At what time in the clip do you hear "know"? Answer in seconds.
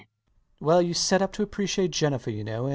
2.43-2.69